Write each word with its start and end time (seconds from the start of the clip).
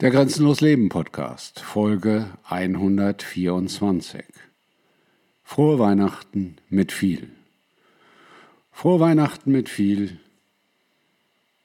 Der 0.00 0.12
Grenzenlos 0.12 0.60
Leben 0.60 0.90
Podcast, 0.90 1.58
Folge 1.58 2.30
124. 2.44 4.22
Frohe 5.42 5.80
Weihnachten 5.80 6.56
mit 6.68 6.92
viel. 6.92 7.28
Frohe 8.70 9.00
Weihnachten 9.00 9.50
mit 9.50 9.68
viel 9.68 10.20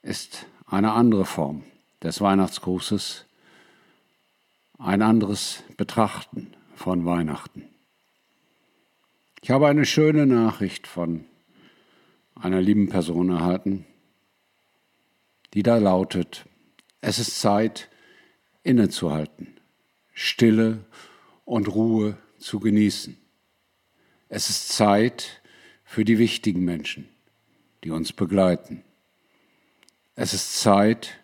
ist 0.01 0.47
eine 0.65 0.93
andere 0.93 1.25
Form 1.25 1.61
des 2.01 2.21
Weihnachtsgrußes, 2.21 3.25
ein 4.79 5.04
anderes 5.04 5.61
Betrachten 5.77 6.55
von 6.75 7.05
Weihnachten. 7.05 7.70
Ich 9.43 9.52
habe 9.52 9.68
eine 9.68 9.86
schöne 9.86 10.25
Nachricht 10.25 10.88
von 10.88 11.25
einer 12.34 12.61
lieben 12.61 12.89
Person 12.89 13.29
erhalten, 13.29 13.86
die 15.54 15.61
da 15.61 15.77
lautet, 15.77 16.47
es 17.00 17.20
ist 17.20 17.39
Zeit, 17.39 17.89
innezuhalten, 18.64 19.59
Stille 20.13 20.85
und 21.45 21.67
Ruhe 21.67 22.17
zu 22.38 22.59
genießen. 22.59 23.17
Es 24.30 24.49
ist 24.49 24.70
Zeit 24.70 25.41
für 25.84 26.05
die 26.05 26.17
wichtigen 26.17 26.63
Menschen, 26.63 27.09
die 27.84 27.91
uns 27.91 28.13
begleiten. 28.13 28.84
Es 30.16 30.34
ist 30.34 30.59
Zeit 30.59 31.20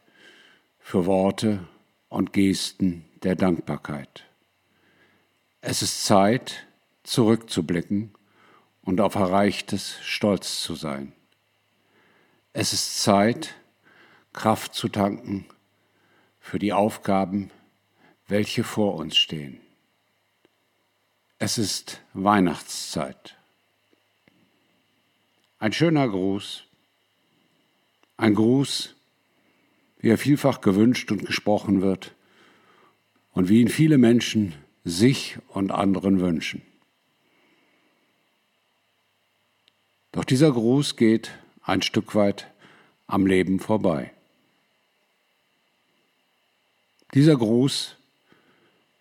für 0.80 1.06
Worte 1.06 1.68
und 2.10 2.34
Gesten 2.34 3.06
der 3.24 3.36
Dankbarkeit. 3.36 4.26
Es 5.62 5.82
ist 5.82 6.06
Zeit, 6.06 6.66
zurückzublicken 7.04 8.12
und 8.82 9.02
auf 9.02 9.16
Erreichtes 9.16 9.98
stolz 10.02 10.62
zu 10.62 10.76
sein. 10.76 11.14
Es 12.54 12.74
ist 12.74 13.02
Zeit, 13.02 13.56
Kraft 14.34 14.74
zu 14.74 14.90
tanken 14.90 15.46
für 16.50 16.58
die 16.58 16.74
Aufgaben, 16.74 17.52
welche 18.28 18.64
vor 18.64 18.96
uns 18.96 19.18
stehen. 19.18 19.60
Es 21.38 21.60
ist 21.60 22.02
Weihnachtszeit. 22.14 23.38
Ein 25.60 25.74
schöner 25.74 26.10
Gruß, 26.10 26.64
ein 28.18 28.34
Gruß, 28.34 28.96
wie 30.00 30.10
er 30.10 30.18
vielfach 30.18 30.62
gewünscht 30.62 31.12
und 31.12 31.24
gesprochen 31.24 31.84
wird 31.84 32.16
und 33.34 33.48
wie 33.48 33.62
ihn 33.62 33.70
viele 33.70 34.00
Menschen 34.00 34.56
sich 34.84 35.38
und 35.50 35.70
anderen 35.70 36.20
wünschen. 36.20 36.64
Doch 40.14 40.24
dieser 40.24 40.52
Gruß 40.52 40.96
geht 40.96 41.30
ein 41.62 41.84
Stück 41.84 42.16
weit 42.16 42.52
am 43.06 43.28
Leben 43.28 43.60
vorbei. 43.60 44.14
Dieser 47.14 47.36
Gruß, 47.36 47.96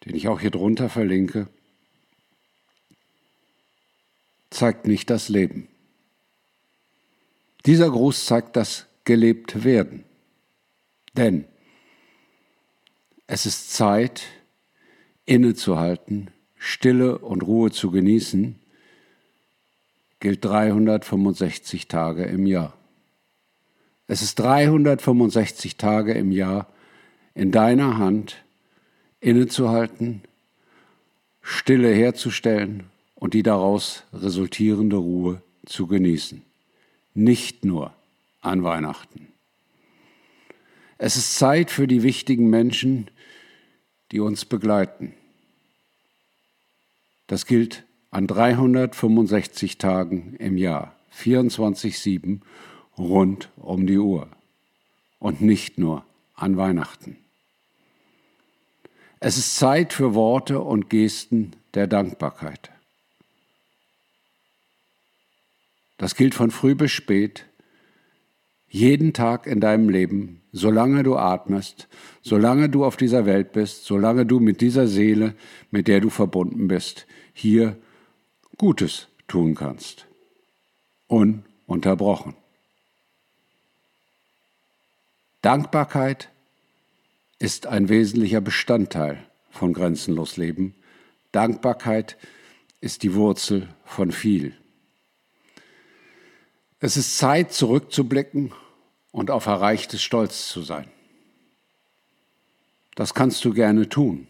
den 0.05 0.15
ich 0.15 0.29
auch 0.29 0.41
hier 0.41 0.51
drunter 0.51 0.89
verlinke, 0.89 1.49
zeigt 4.51 4.87
nicht 4.87 5.11
das 5.11 5.29
Leben. 5.29 5.69
Dieser 7.67 7.91
Gruß 7.91 8.25
zeigt 8.25 8.57
das 8.57 8.87
gelebt 9.05 9.65
werden. 9.65 10.05
Denn 11.15 11.47
es 13.27 13.45
ist 13.45 13.73
Zeit, 13.75 14.23
innezuhalten, 15.27 16.31
Stille 16.57 17.19
und 17.19 17.43
Ruhe 17.43 17.71
zu 17.71 17.91
genießen, 17.91 18.59
gilt 20.21 20.45
365 20.45 21.89
Tage 21.89 22.25
im 22.25 22.47
Jahr. 22.47 22.75
Es 24.07 24.23
ist 24.23 24.39
365 24.39 25.77
Tage 25.77 26.15
im 26.15 26.33
Jahr, 26.33 26.73
in 27.39 27.53
deiner 27.53 27.99
Hand 27.99 28.43
innezuhalten, 29.21 30.23
Stille 31.41 31.95
herzustellen 31.95 32.91
und 33.15 33.33
die 33.33 33.45
daraus 33.45 34.03
resultierende 34.13 34.97
Ruhe 34.97 35.41
zu 35.65 35.87
genießen. 35.87 36.43
Nicht 37.15 37.65
nur 37.65 37.95
an 38.41 38.65
Weihnachten. 38.65 39.29
Es 40.99 41.17
ist 41.17 41.39
Zeit 41.39 41.71
für 41.71 41.87
die 41.87 42.03
wichtigen 42.03 42.51
Menschen, 42.51 43.09
die 44.11 44.19
uns 44.19 44.45
begleiten. 44.45 45.15
Das 47.29 47.47
gilt 47.47 47.85
an 48.11 48.27
365 48.27 49.79
Tagen 49.79 50.35
im 50.41 50.57
Jahr, 50.57 50.97
24-7, 51.17 52.41
rund 52.99 53.49
um 53.55 53.87
die 53.87 53.99
Uhr. 53.99 54.27
Und 55.21 55.41
nicht 55.41 55.79
nur 55.79 56.05
an 56.35 56.57
Weihnachten. 56.57 57.17
Es 59.21 59.37
ist 59.37 59.57
Zeit 59.57 59.93
für 59.93 60.15
Worte 60.15 60.61
und 60.61 60.91
Gesten 60.91 61.53
der 61.75 61.87
Dankbarkeit. 61.87 62.71
Das 65.97 66.15
gilt 66.15 66.35
von 66.35 66.53
früh 66.53 66.77
bis 66.77 66.93
spät, 66.93 67.47
jeden 68.69 69.13
Tag 69.13 69.47
in 69.47 69.61
deinem 69.61 69.89
Leben, 69.89 70.43
solange 70.53 71.03
du 71.03 71.17
atmest, 71.17 71.89
solange 72.23 72.69
du 72.69 72.85
auf 72.85 72.97
dieser 72.97 73.27
Welt 73.27 73.53
bist, 73.53 73.85
solange 73.85 74.25
du 74.25 74.39
mit 74.39 74.61
dieser 74.61 74.87
Seele, 74.87 75.35
mit 75.71 75.89
der 75.89 76.01
du 76.01 76.11
verbunden 76.11 76.69
bist, 76.69 77.07
hier 77.33 77.77
Gutes 78.57 79.09
tun 79.27 79.55
kannst. 79.55 80.07
Ununterbrochen. 81.09 82.35
Dankbarkeit 85.43 86.31
ist 87.39 87.67
ein 87.67 87.89
wesentlicher 87.89 88.41
Bestandteil 88.41 89.25
von 89.51 89.73
Grenzenlos 89.73 90.37
Leben. 90.37 90.75
Dankbarkeit 91.33 92.17
ist 92.81 93.03
die 93.03 93.15
Wurzel 93.15 93.69
von 93.85 94.13
viel. 94.13 94.57
Es 96.81 96.97
ist 96.97 97.19
Zeit, 97.19 97.53
zurückzublicken 97.53 98.53
und 99.11 99.31
auf 99.31 99.47
Erreichtes 99.47 100.03
stolz 100.03 100.49
zu 100.49 100.63
sein. 100.63 100.89
Das 102.95 103.15
kannst 103.15 103.45
du 103.45 103.53
gerne 103.53 103.89
tun, 103.89 104.27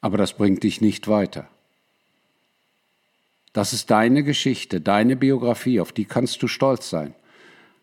aber 0.00 0.16
das 0.16 0.36
bringt 0.36 0.62
dich 0.62 0.80
nicht 0.80 1.08
weiter. 1.08 1.48
Das 3.52 3.72
ist 3.72 3.90
deine 3.90 4.24
Geschichte, 4.24 4.80
deine 4.80 5.14
Biografie, 5.14 5.80
auf 5.80 5.92
die 5.92 6.04
kannst 6.04 6.42
du 6.42 6.48
stolz 6.48 6.90
sein, 6.90 7.14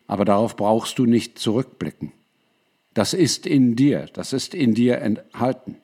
aber 0.06 0.26
darauf 0.26 0.56
brauchst 0.56 0.98
du 0.98 1.06
nicht 1.06 1.38
zurückblicken. 1.38 2.12
Das 2.94 3.14
ist 3.14 3.46
in 3.46 3.74
dir, 3.76 4.06
das 4.12 4.32
ist 4.32 4.54
in 4.54 4.74
dir 4.74 4.98
enthalten. 4.98 5.76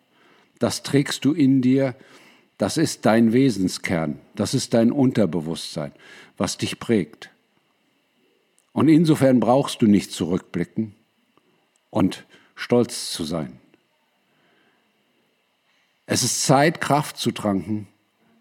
Das 0.58 0.82
trägst 0.82 1.24
du 1.24 1.32
in 1.32 1.62
dir, 1.62 1.94
das 2.58 2.76
ist 2.76 3.06
dein 3.06 3.32
Wesenskern, 3.32 4.18
das 4.34 4.52
ist 4.52 4.74
dein 4.74 4.90
Unterbewusstsein, 4.90 5.92
was 6.36 6.58
dich 6.58 6.78
prägt. 6.78 7.30
Und 8.72 8.88
insofern 8.88 9.40
brauchst 9.40 9.80
du 9.80 9.86
nicht 9.86 10.12
zurückblicken 10.12 10.94
und 11.90 12.26
stolz 12.54 13.12
zu 13.12 13.24
sein. 13.24 13.58
Es 16.06 16.22
ist 16.22 16.44
Zeit, 16.44 16.80
Kraft 16.80 17.16
zu 17.16 17.32
tranken 17.32 17.86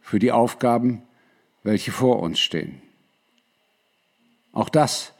für 0.01 0.19
die 0.19 0.31
Aufgaben, 0.31 1.03
welche 1.63 1.91
vor 1.91 2.19
uns 2.19 2.39
stehen. 2.39 2.81
Auch 4.51 4.69
das 4.69 5.13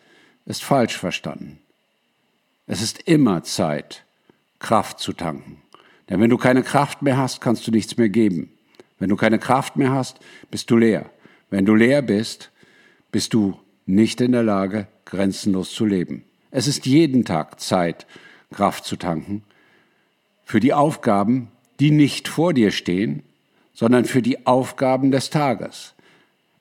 ist 0.45 0.63
falsch 0.63 0.97
verstanden. 0.97 1.59
Es 2.67 2.81
ist 2.81 3.01
immer 3.03 3.43
Zeit, 3.43 4.03
Kraft 4.59 4.99
zu 4.99 5.13
tanken. 5.13 5.61
Denn 6.09 6.19
wenn 6.19 6.29
du 6.29 6.37
keine 6.37 6.63
Kraft 6.63 7.01
mehr 7.01 7.17
hast, 7.17 7.41
kannst 7.41 7.65
du 7.65 7.71
nichts 7.71 7.97
mehr 7.97 8.09
geben. 8.09 8.51
Wenn 8.99 9.09
du 9.09 9.15
keine 9.15 9.39
Kraft 9.39 9.77
mehr 9.77 9.91
hast, 9.91 10.19
bist 10.51 10.69
du 10.69 10.77
leer. 10.77 11.09
Wenn 11.49 11.65
du 11.65 11.75
leer 11.75 12.01
bist, 12.01 12.51
bist 13.11 13.33
du 13.33 13.57
nicht 13.85 14.19
in 14.21 14.33
der 14.33 14.43
Lage, 14.43 14.87
grenzenlos 15.05 15.71
zu 15.71 15.85
leben. 15.85 16.23
Es 16.51 16.67
ist 16.67 16.85
jeden 16.85 17.23
Tag 17.25 17.59
Zeit, 17.59 18.05
Kraft 18.51 18.85
zu 18.85 18.95
tanken 18.95 19.43
für 20.47 20.61
die 20.61 20.73
Aufgaben, 20.73 21.49
die 21.81 21.91
nicht 21.91 22.29
vor 22.29 22.53
dir 22.53 22.71
stehen, 22.71 23.23
sondern 23.73 24.05
für 24.05 24.21
die 24.21 24.47
Aufgaben 24.47 25.11
des 25.11 25.29
Tages. 25.29 25.93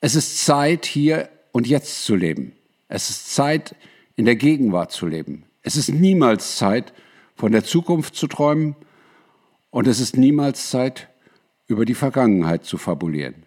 Es 0.01 0.17
ist 0.17 0.45
Zeit, 0.45 0.87
hier 0.87 1.29
und 1.53 1.69
jetzt 1.69 2.05
zu 2.05 2.17
leben. 2.17 2.53
Es 2.89 3.11
ist 3.11 3.33
Zeit, 3.33 3.77
in 4.17 4.25
der 4.25 4.35
Gegenwart 4.35 4.91
zu 4.91 5.07
leben. 5.07 5.45
Es 5.67 5.77
ist 5.77 5.89
niemals 5.89 6.59
Zeit, 6.59 6.93
von 7.35 7.51
der 7.51 7.65
Zukunft 7.65 8.15
zu 8.15 8.29
träumen 8.29 8.77
und 9.71 9.89
es 9.89 9.99
ist 9.99 10.17
niemals 10.17 10.71
Zeit, 10.71 11.09
über 11.67 11.85
die 11.85 11.95
Vergangenheit 11.95 12.65
zu 12.65 12.79
fabulieren. 12.79 13.43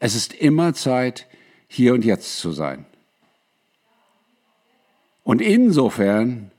Es 0.00 0.16
ist 0.16 0.34
immer 0.34 0.74
Zeit, 0.74 1.28
hier 1.68 1.94
und 1.94 2.04
jetzt 2.04 2.40
zu 2.40 2.50
sein. 2.50 2.86
Und 5.22 5.40
insofern 5.40 6.50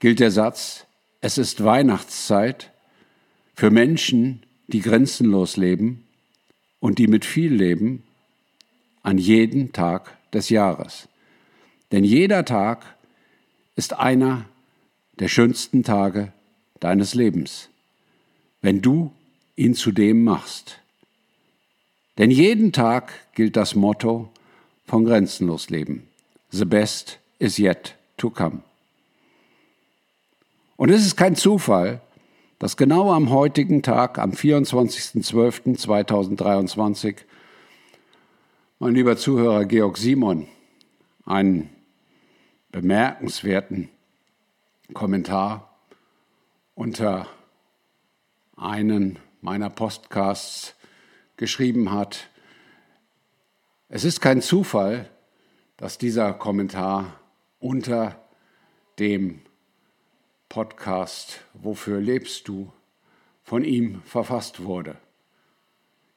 gilt 0.00 0.18
der 0.18 0.32
Satz, 0.32 0.86
es 1.20 1.38
ist 1.38 1.62
Weihnachtszeit 1.62 2.72
für 3.54 3.70
Menschen, 3.70 4.42
die 4.66 4.80
grenzenlos 4.80 5.56
leben 5.56 6.04
und 6.80 6.98
die 6.98 7.06
mit 7.06 7.24
viel 7.24 7.54
leben, 7.54 8.02
an 9.04 9.18
jeden 9.18 9.72
Tag 9.72 10.18
des 10.32 10.48
Jahres. 10.48 11.08
Denn 11.92 12.02
jeder 12.02 12.44
Tag 12.44 12.96
ist 13.76 13.94
einer 13.94 14.44
der 15.18 15.28
schönsten 15.28 15.84
Tage 15.84 16.32
deines 16.80 17.14
Lebens, 17.14 17.70
wenn 18.60 18.82
du 18.82 19.12
ihn 19.56 19.74
zu 19.74 19.92
dem 19.92 20.24
machst. 20.24 20.78
Denn 22.18 22.30
jeden 22.30 22.72
Tag 22.72 23.12
gilt 23.34 23.56
das 23.56 23.74
Motto 23.74 24.28
von 24.86 25.04
Grenzenlos 25.04 25.68
Leben. 25.70 26.06
The 26.50 26.64
best 26.64 27.18
is 27.38 27.58
yet 27.58 27.96
to 28.16 28.30
come. 28.30 28.62
Und 30.76 30.90
es 30.90 31.04
ist 31.06 31.16
kein 31.16 31.36
Zufall, 31.36 32.00
dass 32.58 32.76
genau 32.76 33.12
am 33.12 33.30
heutigen 33.30 33.82
Tag, 33.82 34.18
am 34.18 34.32
24.12.2023, 34.32 37.16
mein 38.78 38.94
lieber 38.94 39.16
Zuhörer 39.16 39.64
Georg 39.64 39.96
Simon 39.96 40.46
einen 41.24 41.70
bemerkenswerten 42.72 43.90
Kommentar 44.94 45.78
unter 46.74 47.26
einen 48.56 49.18
meiner 49.42 49.68
Podcasts 49.68 50.74
geschrieben 51.36 51.92
hat. 51.92 52.30
Es 53.88 54.04
ist 54.04 54.20
kein 54.20 54.40
Zufall, 54.40 55.10
dass 55.76 55.98
dieser 55.98 56.32
Kommentar 56.32 57.20
unter 57.60 58.18
dem 58.98 59.42
Podcast 60.48 61.40
Wofür 61.54 62.00
lebst 62.00 62.48
du 62.48 62.72
von 63.44 63.64
ihm 63.64 64.02
verfasst 64.04 64.64
wurde. 64.64 64.96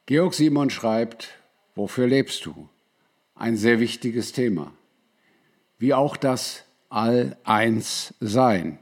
Georg 0.06 0.34
Simon 0.34 0.70
schreibt, 0.70 1.30
Wofür 1.74 2.08
lebst 2.08 2.46
du? 2.46 2.70
Ein 3.34 3.58
sehr 3.58 3.82
wichtiges 3.82 4.32
Thema. 4.32 4.72
Wie 5.78 5.94
auch 5.94 6.18
das 6.18 6.64
All-Eins-Sein, 6.90 8.80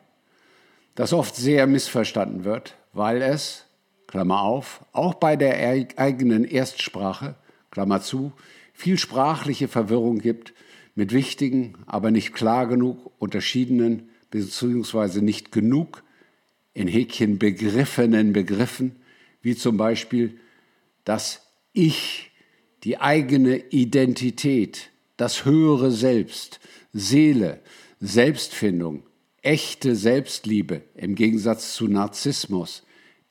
das 0.96 1.14
oft 1.14 1.36
sehr 1.36 1.66
missverstanden 1.68 2.44
wird, 2.44 2.76
weil 2.94 3.22
es, 3.22 3.66
Klammer 4.08 4.42
auf, 4.42 4.86
auch 4.92 5.16
bei 5.16 5.36
der 5.36 5.88
eigenen 5.98 6.46
Erstsprache, 6.46 7.36
Klammer 7.72 8.02
zu, 8.02 8.34
viel 8.74 8.98
sprachliche 8.98 9.68
Verwirrung 9.68 10.20
gibt 10.20 10.54
mit 10.96 11.12
wichtigen, 11.12 11.76
aber 11.88 12.12
nicht 12.12 12.34
klar 12.34 12.68
genug 12.68 13.12
unterschiedenen 13.18 14.10
bzw. 14.30 15.22
nicht 15.22 15.52
genug 15.52 16.04
in 16.74 16.88
Häkchen 16.88 17.40
begriffenen 17.40 18.34
Begriffen, 18.34 18.96
wie 19.42 19.56
zum 19.56 19.78
Beispiel 19.78 20.40
das 21.04 21.48
Ich, 21.72 22.32
die 22.84 23.00
eigene 23.00 23.58
Identität, 23.58 24.90
das 25.18 25.46
höhere 25.46 25.92
Selbst, 25.92 26.60
Seele, 26.92 27.62
Selbstfindung, 28.00 29.04
echte 29.42 29.96
Selbstliebe 29.96 30.84
im 30.96 31.16
Gegensatz 31.16 31.76
zu 31.76 31.88
Narzissmus, 31.88 32.84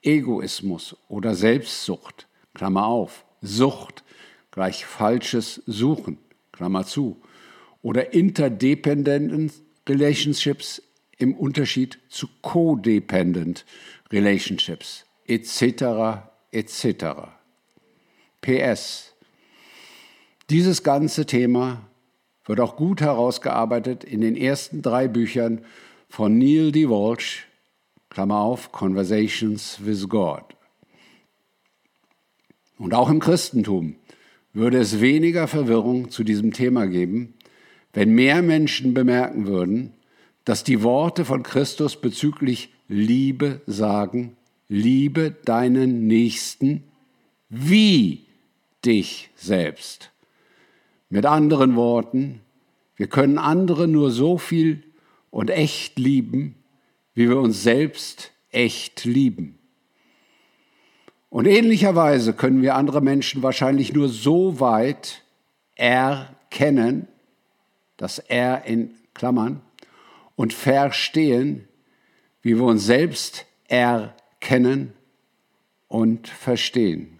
Egoismus 0.02 0.96
oder 1.08 1.34
Selbstsucht, 1.34 2.28
Klammer 2.54 2.86
auf, 2.86 3.24
Sucht 3.40 4.04
gleich 4.52 4.84
falsches 4.86 5.62
Suchen, 5.66 6.18
Klammer 6.52 6.86
zu, 6.86 7.20
oder 7.80 8.12
Interdependent 8.12 9.52
Relationships 9.88 10.80
im 11.18 11.34
Unterschied 11.34 11.98
zu 12.08 12.28
Codependent 12.42 13.64
Relationships, 14.12 15.04
etc., 15.26 16.28
etc. 16.52 17.04
PS. 18.40 19.14
Dieses 20.52 20.82
ganze 20.82 21.24
Thema 21.24 21.80
wird 22.44 22.60
auch 22.60 22.76
gut 22.76 23.00
herausgearbeitet 23.00 24.04
in 24.04 24.20
den 24.20 24.36
ersten 24.36 24.82
drei 24.82 25.08
Büchern 25.08 25.62
von 26.10 26.36
Neil 26.36 26.72
DeWalsh, 26.72 27.46
Klammer 28.10 28.40
auf, 28.40 28.70
Conversations 28.70 29.78
with 29.82 30.10
God. 30.10 30.42
Und 32.76 32.92
auch 32.92 33.08
im 33.08 33.18
Christentum 33.18 33.96
würde 34.52 34.76
es 34.76 35.00
weniger 35.00 35.48
Verwirrung 35.48 36.10
zu 36.10 36.22
diesem 36.22 36.52
Thema 36.52 36.86
geben, 36.86 37.32
wenn 37.94 38.14
mehr 38.14 38.42
Menschen 38.42 38.92
bemerken 38.92 39.46
würden, 39.46 39.94
dass 40.44 40.64
die 40.64 40.82
Worte 40.82 41.24
von 41.24 41.42
Christus 41.42 41.98
bezüglich 41.98 42.68
Liebe 42.88 43.62
sagen, 43.66 44.36
liebe 44.68 45.30
deinen 45.30 46.06
Nächsten 46.06 46.84
wie 47.48 48.26
dich 48.84 49.30
selbst. 49.34 50.11
Mit 51.12 51.26
anderen 51.26 51.76
Worten, 51.76 52.40
wir 52.96 53.06
können 53.06 53.36
andere 53.36 53.86
nur 53.86 54.10
so 54.10 54.38
viel 54.38 54.82
und 55.30 55.50
echt 55.50 55.98
lieben, 55.98 56.54
wie 57.12 57.28
wir 57.28 57.38
uns 57.38 57.62
selbst 57.62 58.32
echt 58.50 59.04
lieben. 59.04 59.58
Und 61.28 61.44
ähnlicherweise 61.44 62.32
können 62.32 62.62
wir 62.62 62.76
andere 62.76 63.02
Menschen 63.02 63.42
wahrscheinlich 63.42 63.92
nur 63.92 64.08
so 64.08 64.58
weit 64.58 65.22
erkennen, 65.74 67.08
das 67.98 68.18
R 68.18 68.64
in 68.64 68.94
Klammern, 69.12 69.60
und 70.34 70.54
verstehen, 70.54 71.68
wie 72.40 72.56
wir 72.56 72.64
uns 72.64 72.86
selbst 72.86 73.44
erkennen 73.68 74.94
und 75.88 76.26
verstehen. 76.26 77.18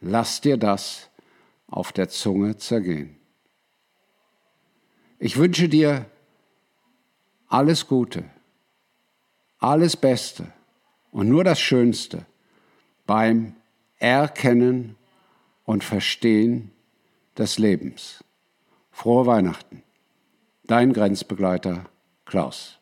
Lass 0.00 0.40
dir 0.40 0.56
das 0.56 1.10
auf 1.66 1.92
der 1.92 2.08
Zunge 2.08 2.56
zergehen. 2.56 3.16
Ich 5.18 5.36
wünsche 5.36 5.68
dir 5.68 6.06
alles 7.48 7.86
Gute, 7.86 8.24
alles 9.58 9.96
Beste 9.96 10.52
und 11.12 11.28
nur 11.28 11.44
das 11.44 11.60
Schönste 11.60 12.24
beim 13.06 13.54
Erkennen 13.98 14.96
und 15.64 15.84
Verstehen 15.84 16.72
des 17.36 17.58
Lebens. 17.58 18.24
Frohe 18.90 19.26
Weihnachten. 19.26 19.82
Dein 20.64 20.92
Grenzbegleiter 20.92 21.84
Klaus. 22.24 22.79